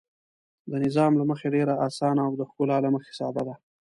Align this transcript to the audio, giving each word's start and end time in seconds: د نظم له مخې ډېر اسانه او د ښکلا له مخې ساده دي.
د 0.69 0.71
نظم 0.83 1.11
له 1.19 1.23
مخې 1.29 1.47
ډېر 1.55 1.67
اسانه 1.87 2.21
او 2.27 2.33
د 2.39 2.41
ښکلا 2.49 2.77
له 2.85 2.89
مخې 2.95 3.11
ساده 3.19 3.41
دي. 3.47 3.55